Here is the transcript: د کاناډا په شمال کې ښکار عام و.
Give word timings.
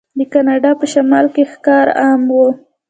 د 0.17 0.19
کاناډا 0.33 0.71
په 0.79 0.85
شمال 0.93 1.25
کې 1.33 1.43
ښکار 1.51 1.87
عام 2.01 2.21
و. 2.31 2.39